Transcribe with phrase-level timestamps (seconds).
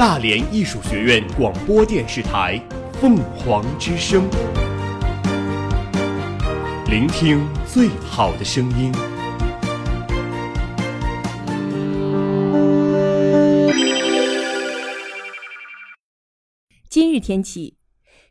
[0.00, 2.58] 大连艺术学院广播电视台
[2.98, 4.26] 《凤凰之声》，
[6.88, 8.90] 聆听最好的声音。
[16.88, 17.76] 今日天气，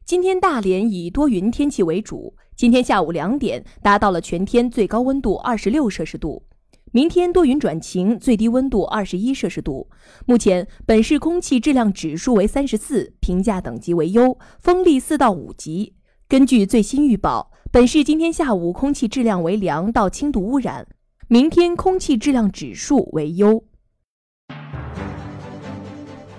[0.04, 2.36] 今天大连以多云天气为主。
[2.56, 6.48] 今天下午两点达到了全天最高温度二十六摄氏度。
[6.92, 9.90] 明天多云转晴，最低温度二十一摄氏度。
[10.26, 15.94] 目前本市空气质量指数为三十四，评价等级为优，风力四到五级。
[16.28, 20.88] 根据最新预报，本市今天下午空气质量为良到轻度污染，
[21.28, 23.64] 明天空气质量指数为优。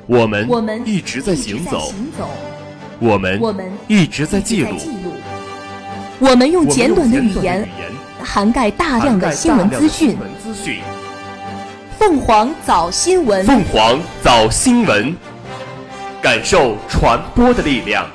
[0.08, 2.28] 我们我们一直在行走，行走，
[2.98, 4.76] 我们我们一直在记录，
[6.18, 7.68] 我们用简短的语言
[8.24, 10.16] 涵盖大量的新闻资讯。
[10.42, 10.80] 资讯。
[11.98, 15.14] 凤凰早新闻，凤凰早新闻，
[16.22, 18.06] 感受传播的力量。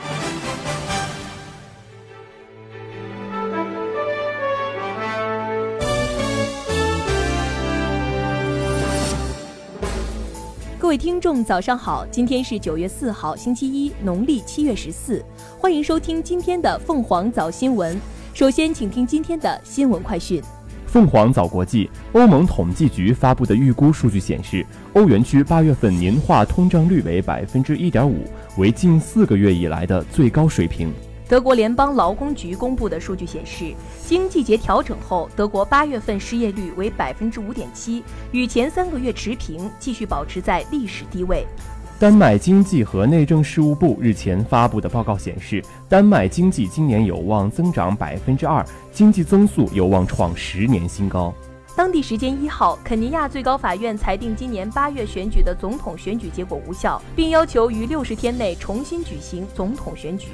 [10.79, 12.05] 各位听众，早上好！
[12.11, 15.23] 今天是九月四号，星期一，农历七月十四。
[15.59, 17.99] 欢迎收听今天的凤凰早新闻。
[18.35, 20.43] 首先，请听今天的新闻快讯。
[20.87, 28.25] 凤凰早国际，欧盟统计局发布的预估数据显示，欧元区八月份年化通胀率为百分之一点五，
[28.57, 30.91] 为近四个月以来的最高水平。
[31.29, 33.73] 德国联邦劳工局公布的数据显示，
[34.05, 41.47] 经季节调整后，德国八月份失业率为百分之五点七，与前三个月持平，继续保持在历史低位。
[42.05, 51.33] 丹麦经济和内政事务部日前发布的报告显示，丹麦经济今年有望增长百分之二，经济增速有望创十年新高。
[51.75, 60.27] 当地时间一号，肯尼亚最高法院裁定今年八月选举的总统选举结果无效，并要求于六十天内重新举行总统选举。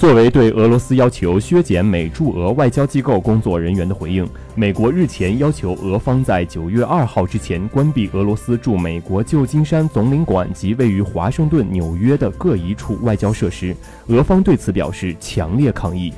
[0.00, 13.76] 作为对俄罗斯要求削减美驻俄外交机构工作人员的回应，美国日前要求俄方在九月二号之前关闭俄罗斯驻美国旧金山总领馆及位于华盛顿、纽约的各一处外交设施。
[14.06, 16.14] 俄方对此表示强烈抗议。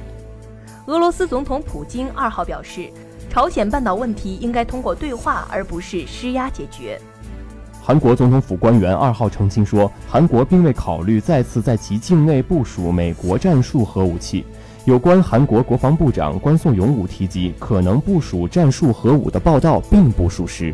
[0.86, 2.88] 俄罗斯总统普京二号表示，
[3.28, 7.00] 朝鲜半岛问题应该通过对话而不是施压解决。
[7.84, 14.44] 韩国总统府官员二号澄清说，韩国并未考虑再次在其境内部署美国战术核武器。
[14.84, 20.72] 有关韩国国防部长关颂勇武提及可能部署战术核武的报道并不属实。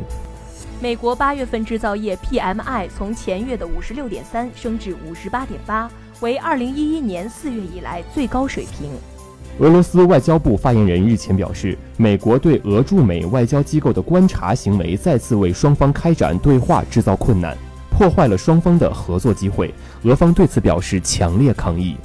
[0.82, 5.90] 美国八月份制造业 PMI 从前月的五十六点三升至五十八点八，
[6.20, 8.90] 为二零一一年四月以来最高水平。
[9.58, 17.58] 俄罗斯外交部发言人日前表示，美国对俄驻美外交机构的观察行为再次为双方开展对话制造困难，
[17.91, 19.74] 破坏了双方的合作机会。
[20.04, 21.96] 俄方对此表示强烈抗议。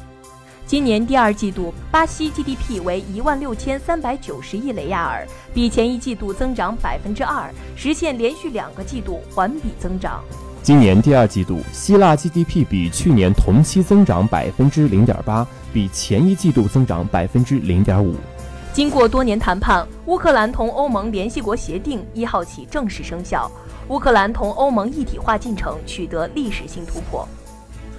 [0.65, 10.23] 今年第二季度，巴西 GDP 为一万六千三百九十亿雷亚尔，比前一季度增长百分之二，实现连续两个季度环比增长。
[10.63, 18.15] 今年第二季度，希腊 GDP 比去年同期增长百分之零点八，比前一季度增长百分之零点五。
[18.71, 23.51] 经过多年谈判，乌克兰同欧盟联系国协定一号起正式生效，
[23.89, 27.27] 乌克兰同欧盟一体化进程取得历史性突破。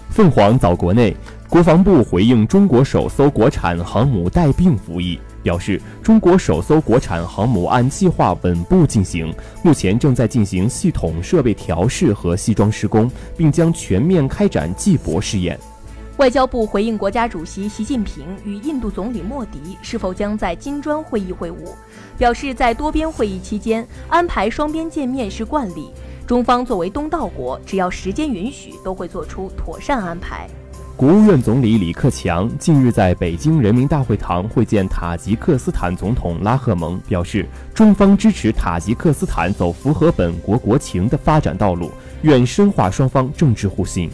[0.08, 1.14] 凤凰早国内，
[1.50, 9.32] 国防部回应中国首艘国产航母带病服役，表示中国首艘国产航母按计划稳步进行，
[9.62, 15.60] 目前正在进行系统设备调试和西装施工，并将全面开展技博试验。
[16.16, 21.56] 外交部回应国家主席习近平与印度总理莫迪是否将在金砖会议会晤，
[22.16, 25.90] 表示在多边会议期间安排双边见面是惯例。
[26.26, 30.48] 中方作为东道国，只要时间允许，都会做出妥善安排。
[30.96, 37.44] 国务院总理李克强近日在北京人民大会堂会见塔吉克斯坦总统拉赫蒙，表示
[37.74, 41.90] 中方支持塔吉克斯坦走符合本国国情的发展道路，
[42.22, 44.08] 愿深化双方政治互信。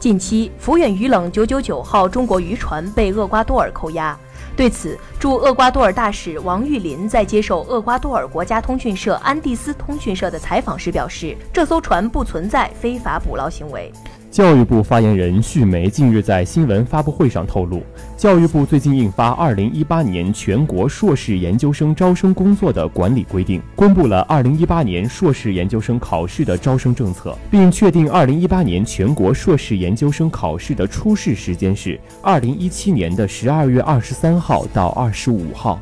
[0.00, 4.18] 近期，福远渔冷999号中国渔船被厄瓜多尔扣押。
[4.56, 13.92] 对此，驻厄瓜多尔大使王玉林在接受厄瓜多尔国家通讯社安第斯通讯社的采访时表示，这艘船不存在非法捕捞行为。
[14.32, 17.82] 教育部发言人旭梅近日在新闻发布会上透露，
[18.16, 35.78] 教育部最近印发《二零一八年全国硕士研究生招生工作的管理规定》，公布了二零一八年硕士研究生考试的招生政策，并确定二零一八年全国硕士研究生考试的初试时间是二零一七年的十二月二十三号到二十五号。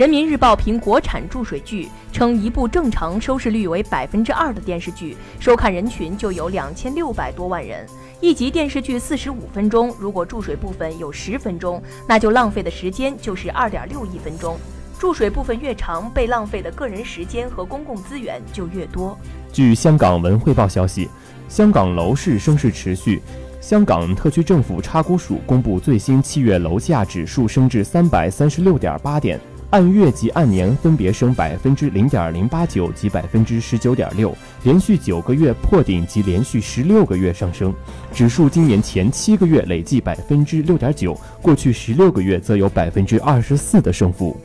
[0.00, 7.86] 人民日报评国产注水剧称，一部正常收视率为百分之二的电视剧，收看人群就有两千六百多万人。
[8.18, 14.56] 一集电视剧四十五分钟，如果注水部分有十分钟，那就浪费的时间就是二点六亿分钟。
[14.98, 19.18] 注水部分越长，被浪费的个人时间和公共资源就越多。
[19.52, 21.10] 据香港文汇报消息，
[21.46, 23.20] 香港楼市升势持续。
[23.60, 29.38] 香港特区政府差估署公布最新七月楼价指数升至三百三十六点八点，
[29.70, 37.72] 按月及按年分别升百分之零点零八九及百分之十九点六，连续九个月破顶及连续十六个月上升。
[38.12, 44.36] 指数今年前七个月累计百分之六点九，过去十六个月则有百分之二十四的升幅。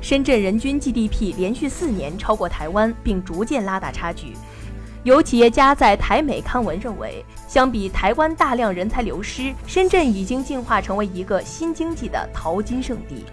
[0.00, 4.32] 深圳人均 GDP 连续四年超过台湾，并逐渐拉大差距。
[5.04, 13.24] 有企业家在台美刊文认为，相比台湾大量人才流失，深圳已经进化成为一个新经济的淘金圣地。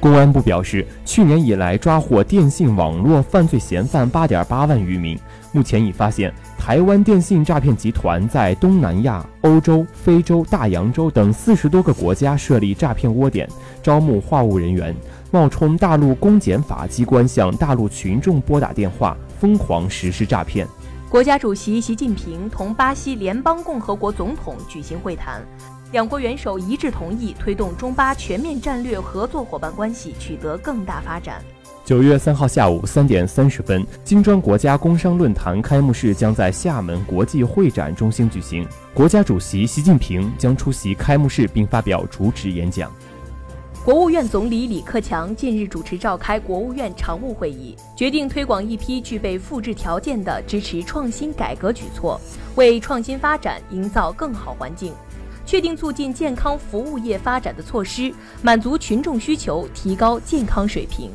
[0.00, 5.18] 公安部表示，去年以来抓获电信网络犯罪嫌犯八点八万余名。
[5.50, 13.48] 目前已发现，台湾电信诈骗集团在东南亚、欧洲、非洲、大洋洲等四十多个国家设立诈骗窝点，
[13.82, 14.94] 招募话务人员，
[15.32, 20.66] 冒充大陆公检法机关向大陆群众拨打电话，疯狂实施诈骗。
[21.08, 25.42] 国家主席习近平同巴西联邦共和国总统举行会谈，
[25.90, 31.42] 两国元首一致同意推动中巴全面战略合作伙伴关系取得更大发展。
[31.82, 42.92] 九月三号下午三点三十分，金砖国家工商论坛开幕式将在厦门国际会展中心举行，国家主席习近平将出席开幕式并发表主旨演讲。
[43.82, 52.20] 国务院总理李克强近日主持召开国务院常务会议，决定推广一批具备复制条件的支持创新改革举措，
[52.56, 54.92] 为创新发展营造更好环境；
[55.48, 58.12] 确定促进健康服务业发展的措施，
[58.42, 61.10] 满足群众需求，提高健康水平。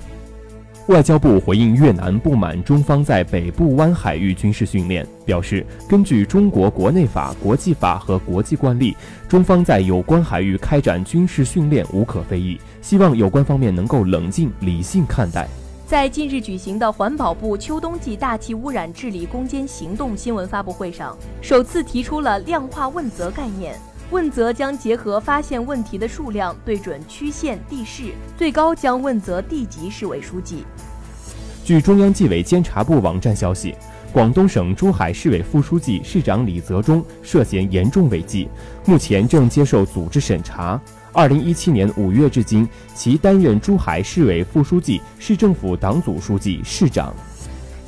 [0.88, 8.98] 外交部回应越南不满中方在北部湾海域军事训练，表示根据中国国内法、国际法和国际惯例，
[9.30, 15.48] 中方在有关海域开展军事训练无可非议，希望有关方面能够冷静理性看待。
[15.86, 23.80] 在近日举行的环保部秋冬季大气污染治理攻坚行动新闻发布会上，首次提出了量化问责概念。
[24.14, 30.64] 问责将结合发现问题的数量对准区县地市，最高将问责地级市委书记。
[31.66, 33.74] 据中央纪委监察部网站消息，
[34.12, 38.48] 广东省珠海市委副书记、市长李泽中涉嫌严重违纪，
[38.86, 40.80] 目前正接受组织审查。
[41.12, 47.12] 二零一七年五月至今，其担任珠海市委副书记、市政府党组书记、市长。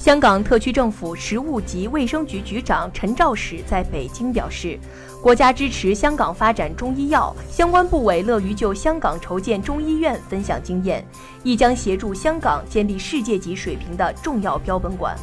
[0.05, 4.79] 香港特区政府食物及卫生局局长陈肇始在北京表示，
[5.19, 11.03] 国家支持香港发展中医药，相关部委乐于就香港筹建中医院分享经验，
[11.41, 15.17] 亦将协助香港建立世界级水平的重要标本馆。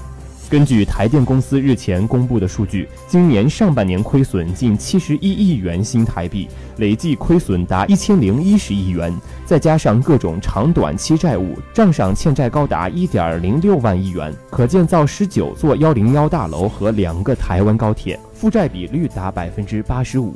[0.53, 6.47] 根据台电公司日前公布的数据，今年上半年亏损近七十一亿元新台币，
[6.77, 9.11] 累计亏损达一千零一十亿元，
[9.47, 20.35] 再加上各种长短期债务，账上欠债高达一点零六万亿元，可建造十九座幺零幺大楼和两个台湾高铁，负债比率达百分之八十五。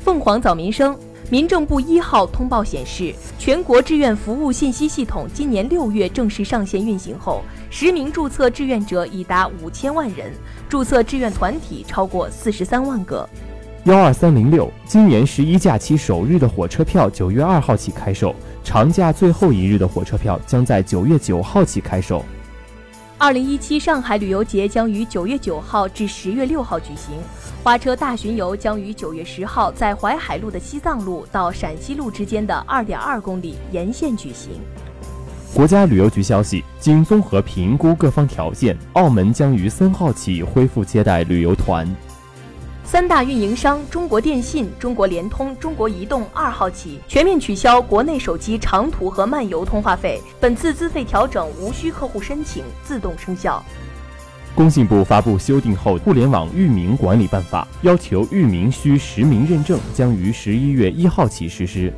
[0.00, 0.92] 凤凰早民生。
[1.30, 10.32] 民政部一号通报显示，全国志愿服务信息系统今年六月正式上线运行后，实名注册志愿者已达五千万人，
[10.68, 13.26] 注册志愿团体超过四十三万个。
[13.84, 22.22] 幺二三零六，今年十一假期首日的火车票九月二号起开售，长假最后一日的火车票将在九月九号起开售。
[23.24, 27.14] 二零一七上海旅游节将于九月九号至十月六号举行，
[27.62, 34.60] 花车大巡游将于九月十号在淮海路的西藏路到陕西路之间的二点二公里沿线举行。
[35.54, 41.88] 国家旅游局消息，经综合评估各方条件，澳门将于三号起恢复接待旅游团。
[42.86, 53.64] 三大运营商中国电信、中国联通、中国移动二号起全面取消国内手机长途和漫游通话费，本次资费调整无需客户申请，自动生效。
[54.54, 61.92] 工信部发布修订后《互联网域名管理办法》，要求域名需实名认证，将于十一月一号起实施。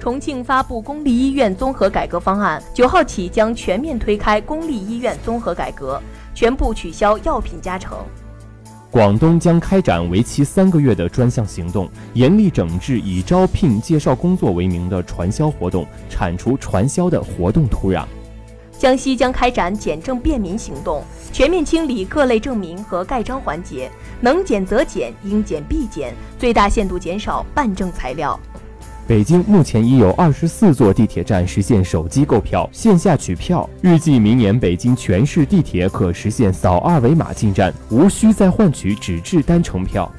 [0.00, 6.00] 重庆发布公立医院综合改革方案，九号起将全面推开公立医院综合改革，
[6.34, 7.98] 全部取消药品加成。
[8.90, 18.04] 广东将开展为期三个月的专项行动，严厉整治以招聘、介绍工作为名的传销活动，铲除传销的活动土壤。
[18.78, 21.02] 江西将开展简政便民行动，
[21.32, 23.90] 全面清理各类证明和盖章环节，
[24.20, 28.38] 能减则减，应减必减，最大限度减少办证材料。
[29.08, 33.68] 北京目前已有二十四座地铁站实现手机购票、线下取票。
[33.82, 40.10] 预计明年北京全市地铁可实现扫二维码进站，无需再换取纸质单程票。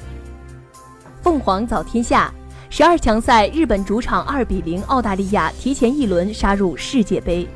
[1.20, 2.32] 凤凰早天下，
[2.70, 7.46] 十二强赛，日本主场二比零澳大利亚提前一轮杀入世界杯。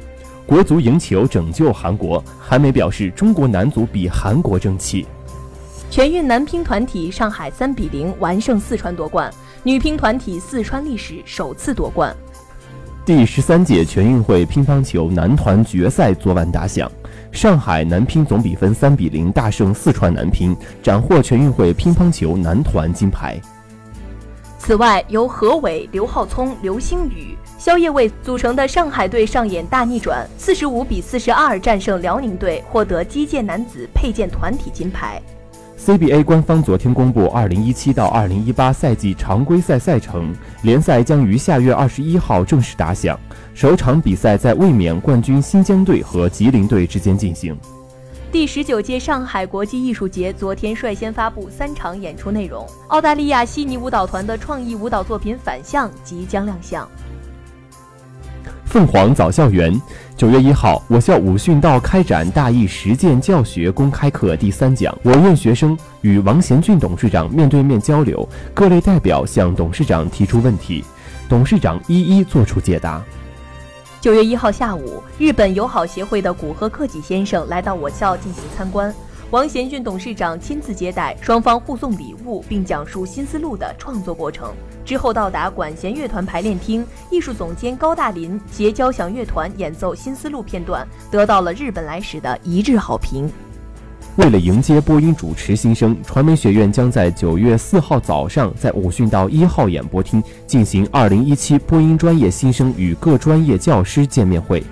[0.44, 5.06] 国足赢球拯救韩国，韩媒表示中国男足比韩国争气。
[5.92, 9.30] 全运男乒团体，上海三比零完胜四川夺冠。
[9.62, 12.16] 女乒团体四川历史首次夺冠。
[13.04, 16.90] 第十三届全运会乒乓球男团决赛昨晚打响，
[17.30, 23.38] 上海男乒总比分三比零大胜四川男乒，斩获全运会乒乓球男团金牌。
[24.58, 35.20] 此外，由何伟、刘浩聪、刘星宇、肖叶卫组成的上海队上演大逆转，四十五比四十二战胜辽宁队，获得击剑男子佩剑团体金牌。
[35.84, 43.18] CBA 官方昨天公布2017到2018赛季常规赛赛程，联赛将于下月21号正式打响。
[43.52, 47.58] 首场比赛在卫冕冠军新疆队和吉林队之间进行。
[48.30, 56.88] 第十九届上海国际艺术节昨天率先发布三场演出内容，澳大利亚悉尼舞蹈团的创意舞蹈作品《反向》即将亮相。
[58.64, 59.80] 凤凰早校园，
[60.16, 70.82] 九月一号，我校武训道开展大艺实践教学公开课第三讲，我院学生与王贤俊董事长面对面交流，各类代表向董事长提出问题，
[71.28, 73.02] 董事长一一作出解答。
[74.00, 78.92] 九月一号下午，日本友好协会的古贺克己先生来到我校进行参观。
[79.32, 84.52] 王贤俊董事长亲自接待，双方互送礼物，并讲述新思路的创作过程。
[84.84, 93.26] 之后到达管弦乐团排练厅，艺术总监高大林携交响乐团演奏新思路片段，得到了日本来时的一致好评。
[94.16, 104.62] 为了迎接播音主持新生，传媒学院将在九月四号早上在武训道一号演播厅进行二零一七播音专业新生与各专业教师见面会。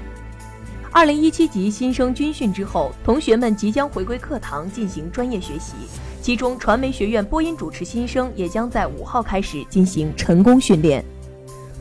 [0.93, 5.75] 二零一七级新生军训之后，同学们即将回归课堂进行专业学习。
[6.21, 11.05] 其中，传媒学院播音主持新生也将在五号开始进行成功训练。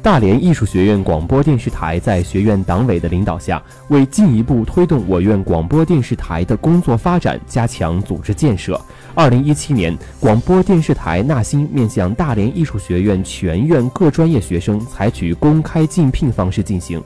[0.03, 8.79] 大连艺术学院广播电视台在学院党委的领导下，为进一步推动我院广播电视台的工作发展，加强组织建设，
[9.15, 17.03] 二零一七年广播电视台纳新面向大连艺术学院全院各专业学生采取公开竞聘方式进行。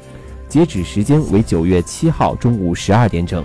[0.53, 3.43] 截止时间为九月七号中午十二点整。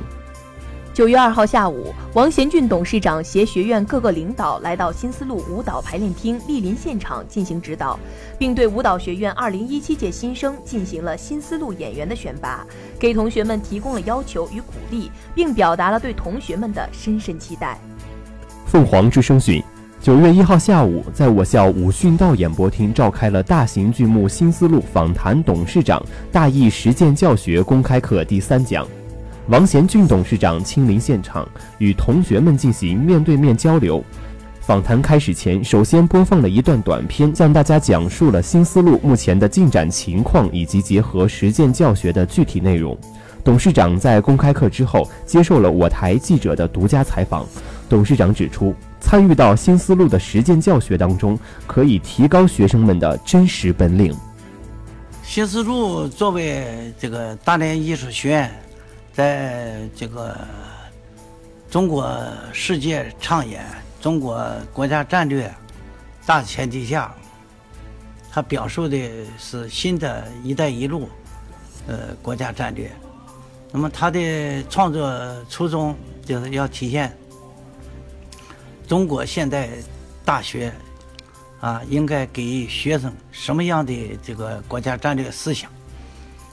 [0.93, 7.99] 九月二号下午，王贤俊董事长携学院各个领导来到新丝路舞蹈排练厅莅临现场进行指导，
[8.39, 12.63] 并对舞蹈学院二零一七届新生进行了新丝路演员的选拔，
[13.01, 17.79] 给同学们提供了要求与鼓励，并表达了对同学们的深深期待。
[18.67, 19.65] 凤凰之声讯。
[20.01, 26.01] 九月一号下午，在我校武训道演播厅召开了大型剧目《新思路》访谈董事长
[26.31, 28.87] 大义实践教学公开课第三讲。
[29.49, 31.47] 王贤俊董事长亲临现场，
[31.79, 34.03] 与同学们进行面对面交流。
[34.61, 42.97] 访谈开始前，首先播放了一段短片，向大家讲述了新思路目前的进展情况以及结合实践教学的具体内容。
[43.43, 47.45] 董事长在公开课之后接受了我台记者的独家采访。
[47.89, 48.73] 董事长指出。
[49.01, 54.15] 参与到新思路的实践教学当中，可以提高学生们的真实本领。
[55.23, 58.63] 新思路作为这个大连艺术学院，
[59.13, 60.37] 在这个
[61.71, 62.19] 中国
[62.53, 63.65] 世界倡演、
[64.01, 65.53] 中国国家战略
[66.27, 67.15] 大前提下，
[68.31, 68.99] 它表述的
[69.39, 71.09] 是新的一带一路
[71.87, 72.91] 呃国家战略。
[73.71, 75.11] 那么它的创作
[75.49, 77.17] 初衷就是要体现。
[78.89, 79.69] 中国现代
[80.25, 80.73] 大学
[81.61, 85.71] 啊，应该给学生什么样的这个国家战略思想？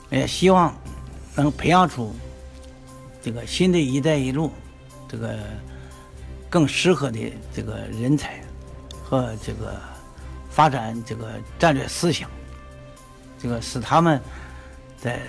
[0.10, 0.76] 也希望
[1.34, 2.14] 能培养出
[3.24, 4.52] 这个新的一带一路
[5.08, 5.40] 这个
[6.50, 7.20] 更适合的
[7.54, 8.44] 这个人才
[9.04, 9.80] 和这个
[10.50, 12.30] 发展这个战略思想，
[13.42, 14.22] 这个使他们
[14.98, 15.22] 在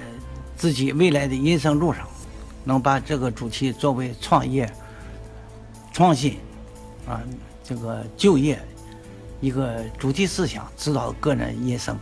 [0.56, 2.08] 自己未来的人生路上
[2.64, 4.68] 能把这个主题作为创业
[5.92, 6.36] 创新。
[7.06, 7.22] 啊，
[7.62, 8.58] 这个就业
[9.40, 11.96] 一个主题思想指导个人人生，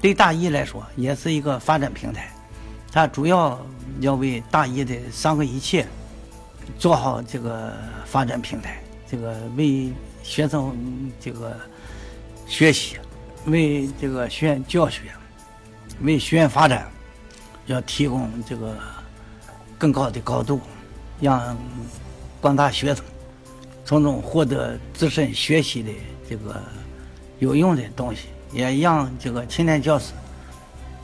[0.00, 2.30] 对大一来说也是一个发展平台。
[2.90, 3.58] 它主要
[4.00, 5.86] 要为大一的三个一切
[6.78, 7.72] 做好这个
[8.04, 9.90] 发展平台，这个为
[10.22, 10.76] 学生
[11.18, 11.56] 这个
[12.46, 12.98] 学习，
[13.46, 15.04] 为这个学院教学，
[16.02, 16.86] 为学院发展
[17.64, 18.76] 要提供这个
[19.78, 20.60] 更高的高度，
[21.20, 21.56] 让
[22.40, 23.02] 广大学生。
[23.84, 25.90] 从中获得自身学习的
[26.28, 26.62] 这个
[27.38, 30.12] 有用的东西，也让这个青年教师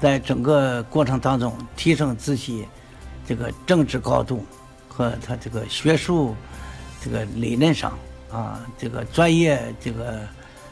[0.01, 2.67] 在整个过程当中提升自己
[3.27, 4.45] 这个政治高度
[4.89, 6.35] 和他这个学术
[7.03, 7.99] 这个理论上
[8.31, 10.21] 啊，这个专业这个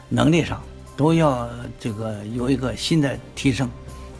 [0.09, 0.61] 能力上
[0.95, 1.49] 都要
[1.79, 3.69] 这个有一个新的提升，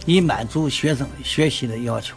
[0.05, 2.15] 以满足学生学习的要求，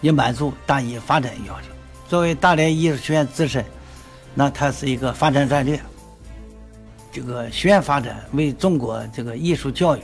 [0.00, 1.68] 也满足大一发展的要求。
[2.08, 3.64] 作为大连艺术学院自身，
[4.38, 5.80] 那它是一个发展战略。
[7.10, 10.02] 这个学院发展为中国这个艺术教育，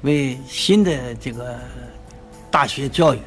[0.00, 1.58] 为新的这个
[2.50, 3.18] 大学教育，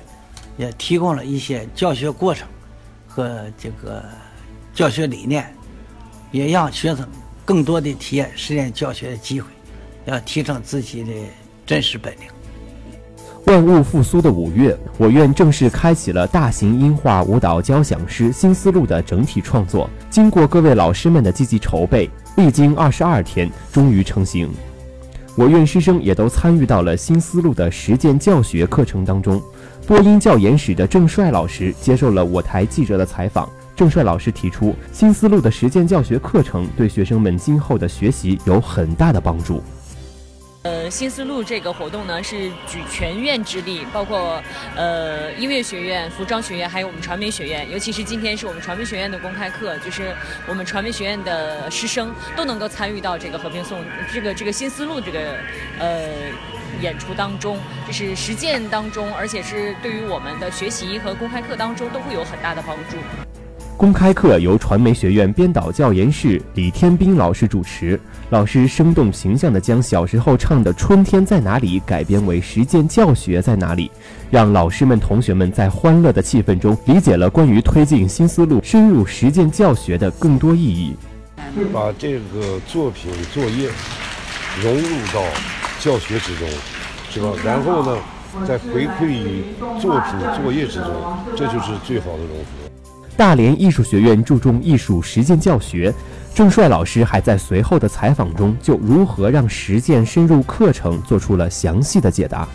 [0.58, 2.48] 也提供了一些教学过程
[3.08, 4.04] 和这个
[4.74, 5.54] 教学理念，
[6.32, 7.08] 也让学生
[7.46, 9.48] 更多的体验实验教学的机会，
[10.06, 11.14] 要提升自己的
[11.68, 12.24] 真实本领。
[13.52, 19.90] 万物复苏的五月，我院正式开启了大型音画舞蹈交响诗《新思路》的整体创作。
[20.10, 24.50] 经过各位老师们的积极筹备，历经二十二天，终于成型。
[25.36, 29.42] 我院师生也都参与到了《新思路》的实践教学课程当中。
[29.86, 33.50] 播音教研室的郑帅老师接受了我台记者的采访。
[33.76, 39.62] 郑帅老师提出，《新思路》的实践教学课程对学生们今后的学习有很大的帮助。
[40.64, 44.40] 呃，新思路这个活动呢，是举全院之力，包括
[44.76, 50.16] 呃音乐学院、服装学院，还有我们传媒学院，尤其是今天是我们传媒学院的公开课，就是
[50.48, 55.36] 我们传媒学院的师生都能够参与到这个和平颂这个这个新思路这个
[55.80, 56.10] 呃
[56.80, 62.98] 演出当中，就是实践当中，而且是对于我们的学习和公开课当中都会有很大的帮助。
[63.82, 73.90] 公开课由传媒学院编导教研室李天斌老师主持，老师生动形象地将小时候唱的《春天在哪里》改编为实践教学在哪里，
[74.30, 80.96] 让老师们、同学们在欢乐的气氛中理解了关于推进新思路、深入实践教学的更多意义。
[81.74, 83.68] 把这个作品作业
[84.62, 85.24] 融入到
[85.80, 86.48] 教学之中，
[87.10, 87.30] 是吧？
[87.44, 87.98] 然后呢，
[88.48, 89.44] 再回馈于
[89.80, 90.92] 作品作业之中，
[91.36, 92.61] 这就是最好的融合。
[93.16, 95.94] 大连艺术学院注重艺术实践教学，
[96.34, 102.48] 郑帅老师还在随后的采访中就如何让实践深入课程做出了详细的解答。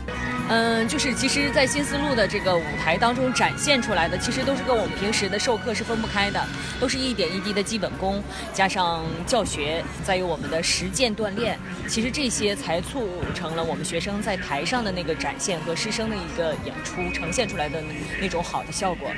[0.48, 6.44] 嗯，就是其实，在新思路的这个舞台当中展现出来的，其实都是跟我们平时的授课是分不开的，
[6.80, 8.20] 都是一点一滴的基本功，
[8.52, 17.80] 加上教学，再有我们的实践锻炼，其实这些才促成了我们学生在台上的那个展现和师生的一个演出呈现出来的
[18.20, 19.08] 那种好的效果。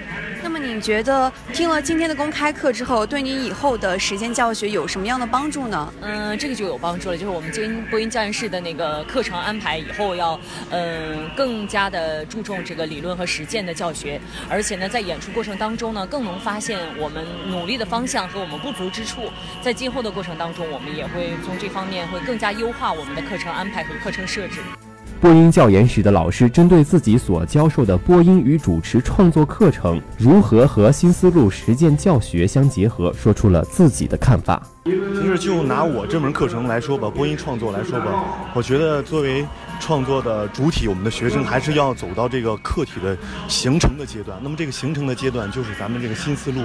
[0.43, 5.95] 那么，你觉得听了今天的公开课之后，对你以后的实践教学有什么样的帮助呢？
[6.03, 10.39] 嗯，这个就有帮助了，就是我们播音播音教研室的那个课程安排以后要，
[10.71, 11.29] 嗯。
[11.37, 19.23] 更加的注重这个理论和实践的教学，而且呢，在演出过程当中呢，更能发现我们努力的方向和我们不足之处。
[19.63, 24.61] 在今后的过程当中，我们也会从这方面会更加优化我们的课程安排和课程设置。
[25.21, 34.63] 播音教研室的老师针对自己所教授的播音与主持创作课程如何和新思路实践教学相结合，说出了自己的看法。
[34.85, 34.93] 其
[35.27, 39.45] 实就拿我这门课程来说吧，播音创作来说吧，我觉得作为
[39.81, 43.17] 创作的主体，我们的学生还是要走到这个课体的
[43.49, 44.39] 形成的阶段。
[44.43, 46.61] 那么这个形成的阶段，就是咱们这个新思路，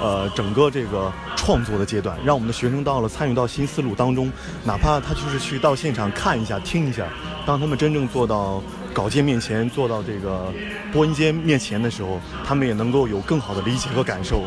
[0.00, 4.30] 呃，整个这个创作的阶段，让我们的学生到了参与到新思路当中，
[4.64, 7.06] 哪怕他就是去到现场看一下、听一下，
[7.46, 10.52] 当他们真正做到稿件面前、做到这个
[10.92, 14.44] 播音间面前的时候，他们也能够有更好的理解和感受。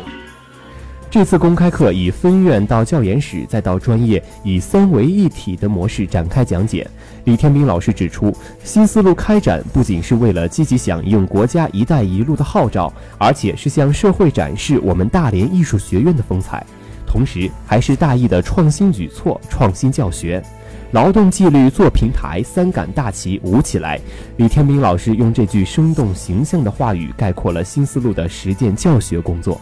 [1.10, 6.86] 这次公开课以分院到教研室再到专业，以三维一体的模式展开讲解。
[7.24, 8.30] 李天斌老师指出，
[8.62, 16.64] 新思路开展不仅是为了积极响应国家“一带一路”的号召，而且是向社会展示我们大连艺术学院的风采，
[17.06, 20.42] 同时还是大艺的创新举措、创新教学。
[20.90, 23.98] 劳动纪律做平台，三杆大旗舞起来。
[24.36, 29.58] 李天斌老师用这句生动形象的话语概括了新思路的实践教学工作。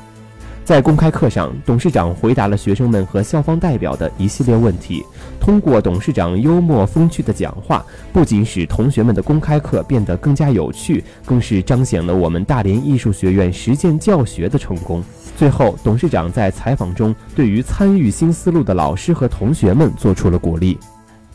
[0.66, 5.00] 在公开课上，董事长回答了学生们和校方代表的一系列问题。
[5.38, 15.05] 通过董事长幽默风趣的讲话，不仅使同学们的公开课变得更加有趣，更是彰显了我们大连艺术学院实践教学的成功。
[15.37, 20.76] 最后，董事长在采访中对于参与新思路的老师和同学们做出了鼓励。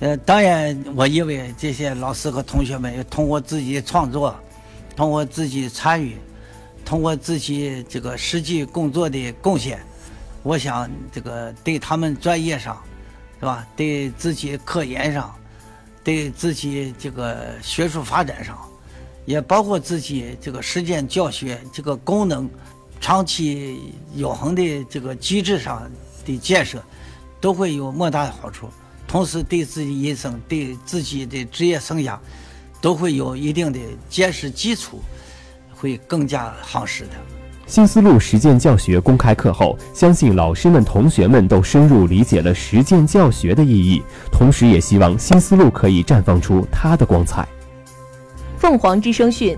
[0.01, 4.35] 呃，当然，我认为这些老师和同学们通过自己创作，
[4.93, 6.17] 通过自己参与。
[6.85, 9.79] 通过自己这个实际工作的贡献，
[10.43, 12.81] 我想这个对他们专业上，
[13.39, 13.65] 是吧？
[13.75, 15.33] 对自己科研上，
[16.03, 18.57] 对自己这个学术发展上，
[19.25, 22.49] 也包括自己这个实践教学这个功能
[22.99, 25.89] 长期永恒的这个机制上
[26.25, 26.83] 的建设，
[27.39, 28.69] 都会有莫大的好处。
[29.07, 32.17] 同时对自己一生、对自己的职业生涯，
[32.79, 35.01] 都会有一定的坚实基础，
[35.81, 37.09] 会更加夯实的。
[37.65, 47.47] 新思路实践教学公开课后，相信老师们、同学们都深入理解了实践教学的意义，同时也希望新思路可以绽放出它的光彩。
[48.57, 49.57] 凤凰之声讯，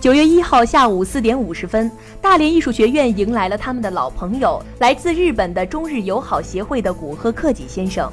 [0.00, 8.10] 九月一号下午四点五十分，大连艺术学院迎来了他们的老朋友，来自日本的中日友好协会的古贺克己先生。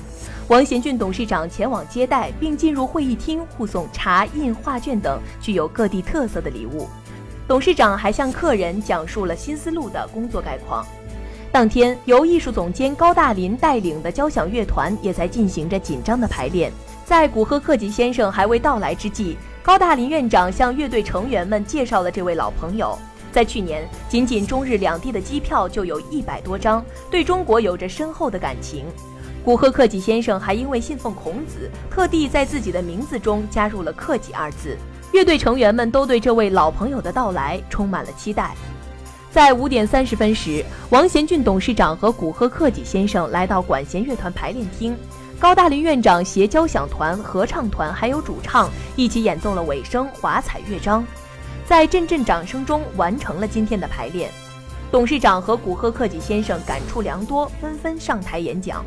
[0.48, 6.88] 王贤俊董事长前往接待，并进入会议厅护送茶、印、画卷等具有各地特色的礼物。
[7.50, 10.86] 董事长还向客人讲述了新思路的工作概况。
[11.52, 16.72] 当天，由艺术总监高大林带领的交响乐团也在进行着紧张的排练。
[17.04, 22.96] 在古贺克己先生还未到来之际，高大林院长向乐队成员们介绍了这位老朋友。
[23.32, 28.86] 在去年，仅仅中日两地的机票就有一百多张，对中国有着深厚的感情。
[29.44, 34.78] 古贺克己先生还因为信奉孔子，特地在自己的名字中加入了“克己”二字。
[35.12, 38.54] 乐队成员们都对这位老朋友的到来充满了期待。
[39.32, 44.98] 在五点三十分时，王贤俊董事长和古贺克己先生来到管弦乐团排练厅，
[45.40, 51.06] 高大林院长携交响团、合唱团还有主唱一起演奏了尾声华彩乐章，
[51.66, 54.32] 在阵阵掌声中完成了今天的排练。
[54.92, 58.84] 董事长和古贺克己先生感触良多，纷纷上台演讲。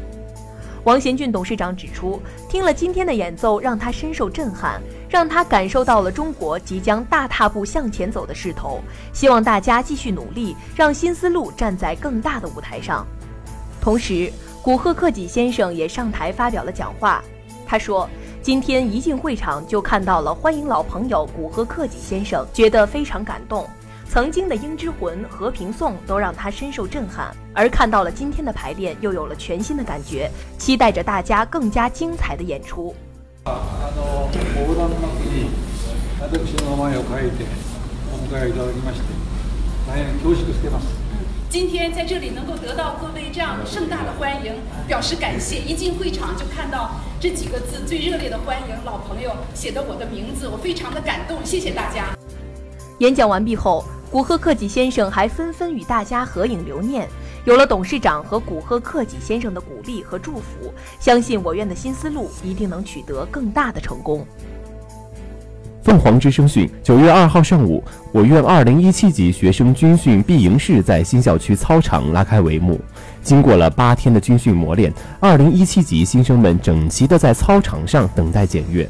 [0.85, 8.81] 王贤俊董事长指出，听了今天的演奏，让他深受震撼，让他感受到了中国即将大踏步向前走的势头。
[9.13, 13.07] 希望大家继续努力，让新思路站在更大的舞台上。
[13.81, 17.23] 同时，古贺克己先生也上台发表了讲话。
[17.65, 18.09] 他说
[18.43, 23.65] ：“今天一进会场就看到了欢迎老朋友古贺克己先生，觉得非常感动。”
[24.13, 32.95] 曾经的《鹰之魂》《和平颂》都让他深受震撼，而看到了今天的排练，又有了全新的感觉，期待着大家更加精彩的演出。
[41.49, 44.53] 今天在这里能够得到各位这样盛大的欢迎，
[44.87, 45.61] 表示感谢。
[45.61, 52.15] 一进会场就看到这几个字，最热烈的欢迎，老朋友写的我的名字，我非常的感动，谢谢大家。
[52.99, 53.83] 演讲完毕后。
[54.13, 57.09] 古贺克己先生还纷纷与大家合影留念。
[57.47, 60.71] 有了董事长和古贺克己先生的鼓励和祝福，
[61.01, 64.25] 相信我院的新思路一定能取得更大的成功。
[65.83, 72.79] 凤凰之声讯：九月二号上午，我院二零一七级学生军训闭营式在新校区操场拉开帷幕。
[73.23, 78.87] 经过了八天的军训磨练，二零一七级新生们整齐地在操场上等待检阅。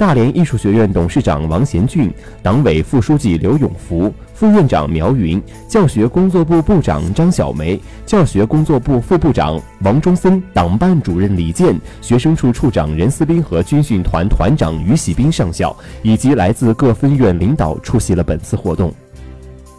[0.00, 2.10] 大连艺术学院董事长王贤俊、
[2.42, 18.90] 党委副书记刘永福、副院长苗云、教学工作部部长张小梅、教学工作部副部长王忠森、党办主任李健、学生处处长任思斌和军训团团长于喜斌上校以及来自各分院领导出席了本次活动。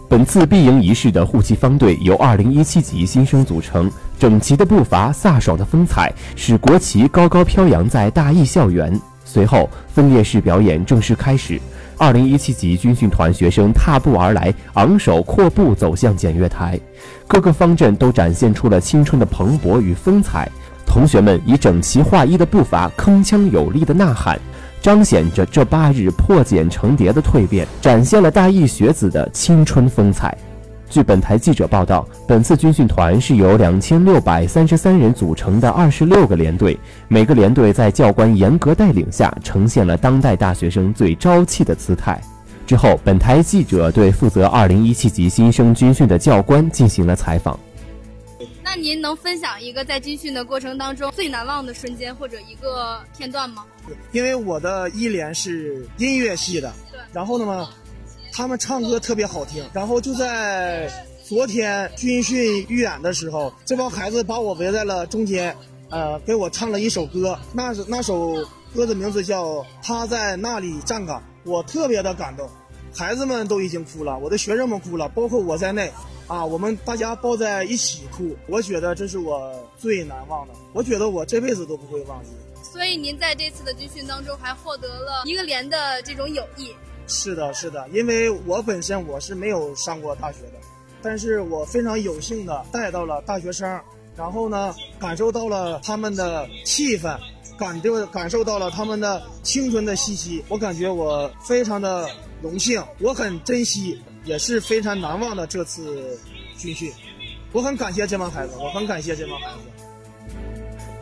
[0.07, 9.01] 本次闭营仪式的护旗方队由2017级新生组成，整齐的步伐、飒爽的风采，使国旗高高飘扬在大艺校园。
[9.31, 11.57] 随后，分列式表演正式开始。
[11.97, 16.77] 二零一七级军训团学生踏步而来，昂首阔步走向检阅台，
[17.27, 20.51] 各个方阵都展现出了青春的蓬勃与风采。
[20.85, 24.37] 同学们以整齐划一的步伐，铿锵有力的呐喊，
[24.81, 30.37] 彰显着这八日破茧成蝶的蜕变，展现了大一学子的青春风采。
[30.91, 36.77] 据本台记者报道，本次军训团是由两千六百三十三人组成的二十六个连队，
[37.08, 42.21] 每个连队在教官严格带领下，呈现了当代大学生最朝气的姿态。
[42.67, 47.58] 之后，本台记者对负责二零一七级新生军训的教官进行了采访。
[48.62, 53.63] 那您能分享一个在军训的过程当中最难忘的瞬间或者一个片段吗？
[54.12, 57.69] 因为我的一连是音乐系的，对，然后呢？
[58.33, 60.89] 他们唱歌特别好听，然后就在
[61.23, 65.55] 昨天军训预演的时候，这帮孩子把我围在了中间，
[65.89, 68.35] 呃，给我唱了一首歌，那那首
[68.73, 69.45] 歌的名字叫
[69.83, 72.49] 《他在那里站岗》，我特别的感动，
[72.93, 75.91] 孩子们都已经哭了，我的学生们哭了，包括我在内，
[76.27, 82.29] 啊，我们大家抱在一起哭，我觉得这是我最难忘的，我觉得我这辈子都不会忘记。
[82.63, 86.73] 所以您在这次的军训当中还获得了一个连的这种友谊。
[87.12, 90.54] 是的，是的，因为我本身我是没有上过大学的，
[91.02, 93.80] 但是我非常有幸的带到了大学生，
[94.15, 97.17] 然后呢，感受到了他们的气氛，
[97.60, 102.10] 感就感受到了他们的青春的气息，我感觉我非常的
[102.41, 106.17] 荣幸，我很珍惜，也是非常难忘的这次
[106.58, 106.91] 军训，
[107.52, 109.80] 我很感谢这帮孩子，我很感谢这帮孩子。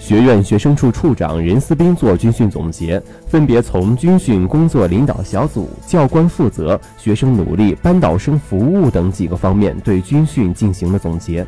[0.10, 11.46] 学院学生处处长任思斌做军训总结，分别从军训工作领导小组、教官负责、学生努力、班导生服务等几个方面对军训进行了总结，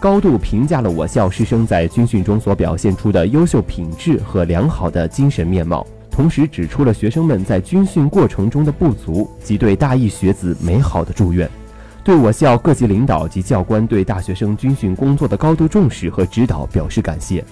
[0.00, 5.86] 高度评价了我校师生在军训中所表现出的优秀品质和良好的精神面貌。
[6.10, 11.48] 同时指出了学生们在军训过程中的不足及对大一学子美好的祝愿，
[12.02, 17.44] 对我校各级领导及教官对大学生军训工作的高度重视和指导表示感谢。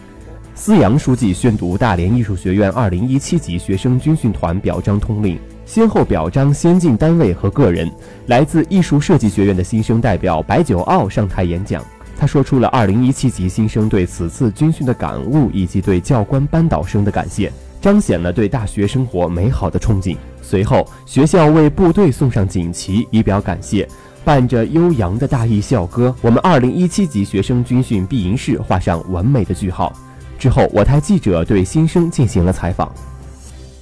[0.61, 7.89] 思阳书记宣读大连艺术学院2017级学生军训团表彰通令，先后表彰先进单位和个人。
[8.27, 11.81] 来自艺术设计学院的新生代表白九奥上台演讲，
[12.19, 17.53] 他说出了2017级新生对此次军训的感悟以及对教官班导生的感谢。
[17.81, 20.17] 彰显了对大学生活美好的憧憬。
[20.43, 23.89] 随后，学校为部队送上锦旗，以表感谢。
[24.25, 29.93] 伴着悠扬的大义校歌，我们2017级学生军训闭营式画上完美的句号。
[30.39, 32.95] 之后，我台记者对新生进行了采访。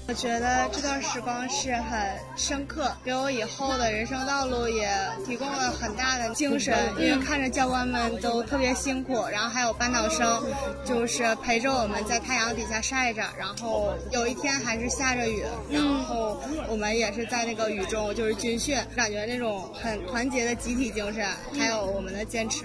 [0.09, 1.99] 我觉得这段时光是很
[2.37, 4.89] 深刻，给我以后的人生道路也
[5.27, 6.79] 提供了很大的精神。
[6.97, 10.41] 因为看着教官们都特别辛苦，然后还有班导生，
[10.85, 21.27] 就是陪着我们在太阳底下晒着，然后有一天还是下着雨，然后我们也是在那个雨中就是军训，感觉那种很团结的集体精神，
[21.59, 22.65] 还有我们的坚持。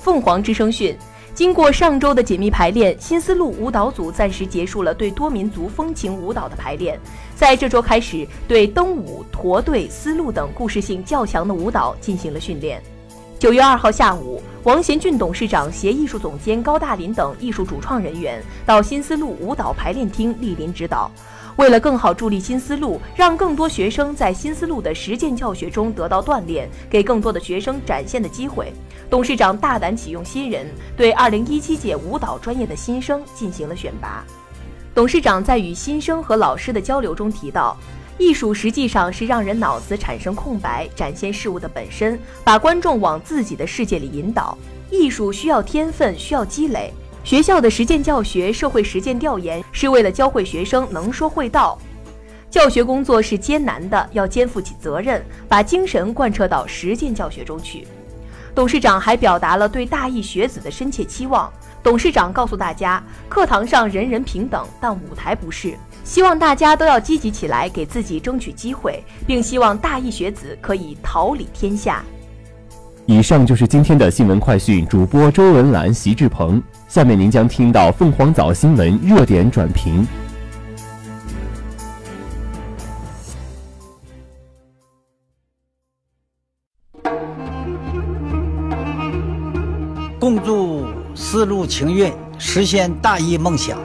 [0.00, 0.98] 凤凰之声讯。
[1.34, 6.98] 经过上周的紧密排练，新丝路舞蹈组暂时结束了对多民族风情舞蹈的排练，
[7.34, 12.82] 在这周开始对登舞、驼队、丝路等故事性较强的舞蹈进行了训练。
[13.38, 21.10] 九月二号下午，王贤俊董事长携艺术总监高大林等艺术主创人员到新丝路舞蹈排练厅莅临指导。
[21.56, 28.72] 为了更好助力新思路，让更多学生在新思路的实践教学中得到锻炼，给更多的学生展现的机会，
[29.10, 34.24] 董事长大胆启用新人，对2017届舞蹈专业的新生进行了选拔。
[34.94, 37.76] 董事长在与新生和老师的交流中提到，
[38.18, 44.56] 艺术实际上是让人脑子产生空白，展现事物的本身，把观众往自己的世界里引导。
[44.90, 46.92] 艺术需要天分，需要积累。
[47.22, 51.78] 学校的实践教学、社会实践调研是为了教会学生能说会道。
[52.50, 57.86] 教学工作是艰难的，要肩负起责任，把精神贯彻到实践教学中去。
[58.52, 61.52] 董事长还表达了对大一学子的深切期望。
[61.82, 65.74] 董事长告诉大家，课堂上人人平等，但舞台不是。
[66.02, 72.02] 希望大家都要积极起来，给自己争取机会，并希望大一学子可以桃李天下。
[73.10, 76.62] 以上就是今天的新闻快讯，主播周文兰、席志鹏。
[76.86, 80.06] 下面您将听到凤凰早新闻热点转评。
[90.20, 93.76] 共筑丝路情韵，实现大义梦想。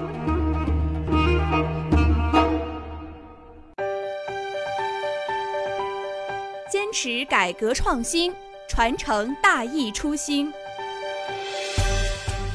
[6.70, 8.32] 坚持改革创新，
[8.68, 10.52] 传承大义初心。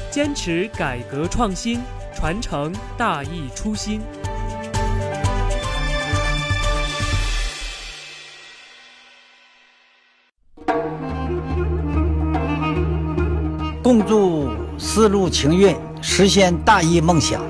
[0.09, 1.79] 坚持改革创新，
[2.13, 4.01] 传承大义初心。
[13.81, 17.41] 共筑丝路情韵，实现大义梦想。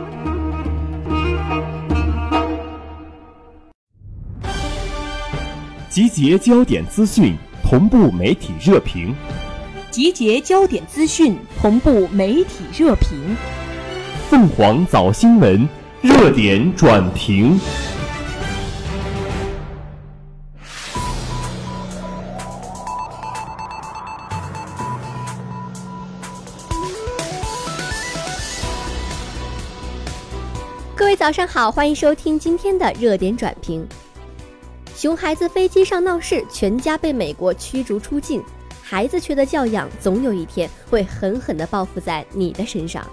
[5.90, 7.36] 集结焦点资讯，
[7.72, 9.16] 同步媒体热评。
[9.90, 13.18] 集结焦点资讯，同步媒体热评。
[14.30, 15.70] 凤凰早新闻
[16.02, 17.58] 热点转评。
[30.94, 33.88] 各位早上好，欢迎收听今天的热点转评。
[35.02, 38.40] 熊孩子飞机上闹事，全家被美国驱逐出境。
[38.84, 43.04] 孩子缺的教养，总有一天会狠狠地报复在你的身上。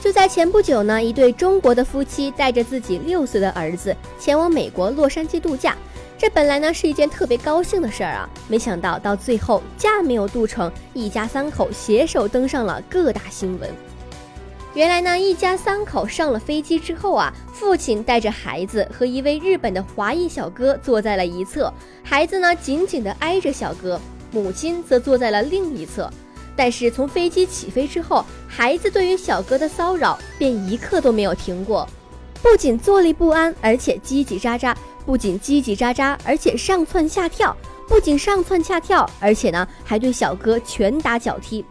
[0.00, 5.76] 就在前不久呢，一对中国的夫妻带着自己六岁的儿子前往美国洛杉矶度假。
[6.18, 13.70] 这本来呢是一件特别高兴的事儿啊，没想到到最后假没有度成，一家三口携手登上了各大新闻。
[14.74, 21.70] 原来呢，一家三口上了飞机之后啊，父亲带着孩子和一位日本的华裔小哥坐在了一侧，
[22.02, 24.00] 孩子呢紧紧地挨着小哥。
[24.30, 26.10] 母亲则坐在了另一侧，
[26.56, 31.86] 但是从飞机起飞之后，孩子对于小哥的骚扰便一刻都没有停过，
[32.42, 37.54] 不仅坐立不安，而且叽叽喳喳；不仅叽叽喳喳，而且上蹿下跳；
[37.86, 41.62] 不仅上蹿下跳，而且呢还对小哥拳打脚踢。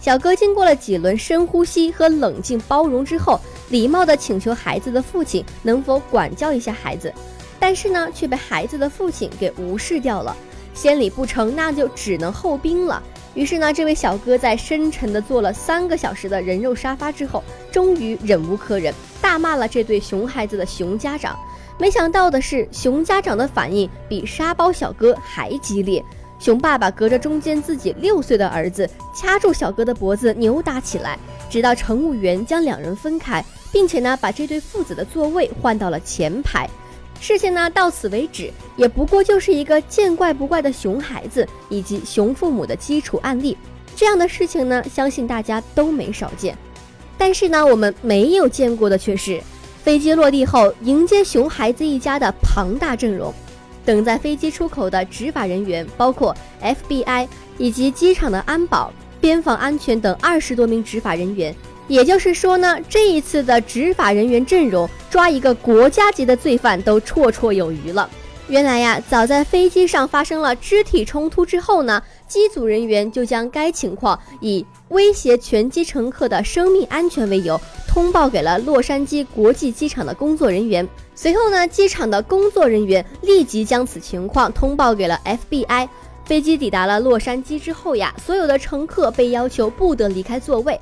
[0.00, 7.12] 小哥经过了几轮深呼吸和冷静包容之后，礼貌地请求孩子的父亲能否管教一下孩子，
[7.58, 10.34] 但是呢，却被孩子的父亲给无视掉了。
[10.72, 13.02] 先礼不成，那就只能后兵了。
[13.34, 21.36] 于是呢，这位小哥在深沉地坐了三个小时的人肉沙发之后，终于忍无可忍，大骂了这对熊孩子的熊家长。
[21.76, 26.02] 没想到的是，熊家长的反应比沙包小哥还激烈。
[26.38, 31.18] 熊爸爸隔着中间自己六岁的儿子，掐住小哥的脖子扭打起来，
[31.50, 36.68] 直到乘务员将两人分开，并且呢，把这对父子的座位换到了前排。
[37.20, 43.56] 事情呢到此为止，也不过就是一个见怪不怪的熊孩子以及熊父母的基础案例。
[43.96, 46.56] 这样的事情呢，相信大家都没少见。
[47.18, 49.42] 但是呢，我们没有见过的却是，
[49.82, 53.34] 飞机落地后迎接熊孩子一家的庞大阵容。
[53.88, 61.54] 等在飞机出口的执法人员包括 FBI 以及机场的安保、边防安全等二十多名执法人员。
[61.86, 68.10] 也就是说呢，这一次的执法人员阵容抓一个国家级的罪犯都绰绰有余了。
[68.48, 80.86] 原来呀，早在飞机上发生了肢体冲突之后呢，机组人员就将该情况以威胁全机乘客的生命安全为由，通报给了洛杉矶国际机场的工作人员。
[81.14, 85.88] 随后呢，机场的工作人员立即将此情况通报给了 FBI。
[86.24, 90.78] 飞机抵达了洛杉矶之后呀，所有的乘客被要求不得离开座位。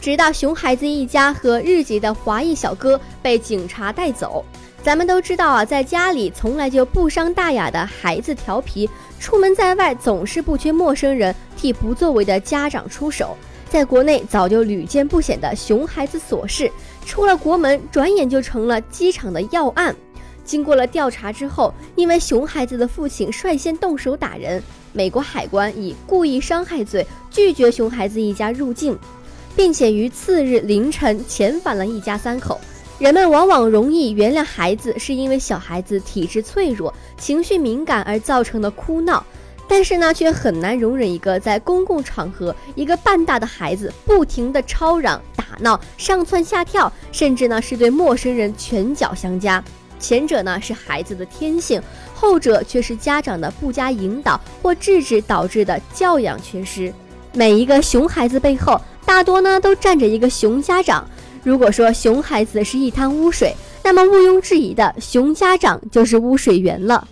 [0.00, 4.44] 直到熊孩子一家和日籍的华裔小哥被警察带走。
[4.86, 13.36] 咱们都知道啊，在家里从来就不伤大雅的孩子调皮，出门在外总是不缺陌生人替不作为的家长出手。
[13.68, 16.70] 在国内早就屡见不鲜的熊孩子琐事，
[17.04, 19.92] 出了国门转眼就成了机场的要案。
[20.44, 28.96] 经过了调查之后，因为熊孩子的父亲率先动手打人，美国海关以故意伤害罪拒绝熊孩子一家入境。
[29.56, 32.60] 并且于次日凌晨遣返了一家三口。
[32.98, 39.22] 人们往往容易原谅孩子，是因为小孩子体质脆弱、情绪敏感而造成的哭闹，
[39.68, 49.62] 但是呢，却很难容忍一个在公共场合一个半大的孩子不停的吵嚷、打闹、上蹿下跳，甚至呢是对陌生人拳脚相加。
[49.98, 51.82] 前者呢是孩子的天性，
[52.14, 56.90] 后者却是家长的不加引导或制止导致的教养缺失。
[57.34, 58.80] 每一个熊孩子背后。
[59.06, 61.08] 大多呢都站着一个熊家长。
[61.46, 63.54] 如果说熊孩子是一滩污水，
[63.84, 67.06] 那么毋庸置疑的，熊家长就是污水源了。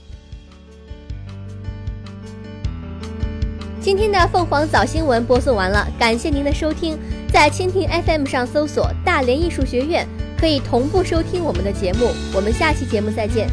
[3.81, 6.99] 今天的凤凰早新闻播送完了，感谢您的收听。
[7.33, 10.05] 在蜻蜓 FM 上搜索“大连艺术学院”，
[10.37, 12.09] 可以同步收听我们的节目。
[12.35, 13.49] 我们下期节目再见。